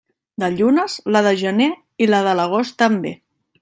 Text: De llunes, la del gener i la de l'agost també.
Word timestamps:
De 0.43 0.47
llunes, 0.53 0.95
la 1.17 1.23
del 1.29 1.39
gener 1.43 1.69
i 2.07 2.11
la 2.13 2.25
de 2.31 2.37
l'agost 2.41 2.81
també. 2.85 3.19